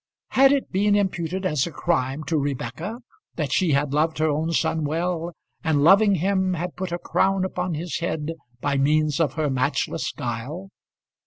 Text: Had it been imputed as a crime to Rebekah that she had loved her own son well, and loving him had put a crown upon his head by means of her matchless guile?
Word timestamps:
Had 0.29 0.51
it 0.51 0.71
been 0.71 0.95
imputed 0.95 1.45
as 1.45 1.67
a 1.67 1.71
crime 1.71 2.23
to 2.23 2.35
Rebekah 2.35 3.01
that 3.35 3.51
she 3.51 3.73
had 3.73 3.93
loved 3.93 4.17
her 4.17 4.29
own 4.31 4.51
son 4.51 4.83
well, 4.83 5.31
and 5.63 5.83
loving 5.83 6.15
him 6.15 6.55
had 6.55 6.75
put 6.75 6.91
a 6.91 6.97
crown 6.97 7.45
upon 7.45 7.75
his 7.75 7.99
head 7.99 8.31
by 8.61 8.77
means 8.77 9.19
of 9.19 9.33
her 9.33 9.47
matchless 9.51 10.11
guile? 10.11 10.69